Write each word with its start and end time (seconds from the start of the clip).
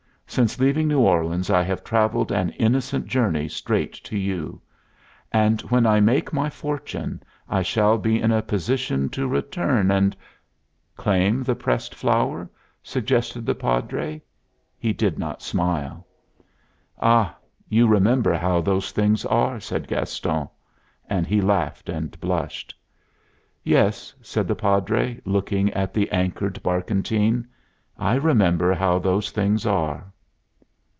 Since 0.33 0.61
leaving 0.61 0.87
New 0.87 1.01
Orleans 1.01 1.49
I 1.49 1.61
have 1.63 1.83
traveled 1.83 2.31
an 2.31 2.51
innocent 2.51 3.05
journey 3.05 3.49
straight 3.49 3.91
to 4.05 4.17
you. 4.17 4.61
And 5.29 5.59
when 5.63 5.85
I 5.85 5.99
make 5.99 6.31
my 6.31 6.49
fortune 6.49 7.21
I 7.49 7.63
shall 7.63 7.97
be 7.97 8.21
in 8.21 8.31
a 8.31 8.41
position 8.41 9.09
to 9.09 9.27
return 9.27 9.91
and" 9.91 10.15
"Claim 10.95 11.43
the 11.43 11.53
pressed 11.53 11.93
flower?" 11.93 12.49
suggested 12.81 13.45
the 13.45 13.55
Padre. 13.55 14.21
He 14.77 14.93
did 14.93 15.19
not 15.19 15.41
smile. 15.41 16.07
"Ah, 17.01 17.35
you 17.67 17.85
remember 17.85 18.33
how 18.35 18.61
those 18.61 18.91
things 18.91 19.25
are!" 19.25 19.59
said 19.59 19.85
Gaston: 19.85 20.47
and 21.09 21.27
he 21.27 21.41
laughed 21.41 21.89
and 21.89 22.17
blushed. 22.21 22.73
"Yes," 23.65 24.15
said 24.21 24.47
the 24.47 24.55
Padre, 24.55 25.19
looking 25.25 25.73
at 25.73 25.93
the 25.93 26.09
anchored 26.09 26.63
barkentine, 26.63 27.45
"I 27.99 28.15
remember 28.15 28.73
how 28.73 28.97
those 28.97 29.29
things 29.29 29.65
are." 29.65 30.05